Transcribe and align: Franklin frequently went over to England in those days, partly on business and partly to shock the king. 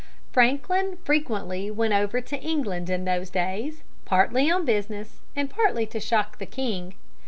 Franklin 0.31 0.97
frequently 1.03 1.69
went 1.69 1.93
over 1.93 2.21
to 2.21 2.41
England 2.41 2.89
in 2.89 3.05
those 3.05 3.29
days, 3.29 3.83
partly 4.03 4.49
on 4.49 4.65
business 4.65 5.19
and 5.35 5.47
partly 5.47 5.85
to 5.85 5.99
shock 5.99 6.39
the 6.39 6.47
king. 6.47 6.95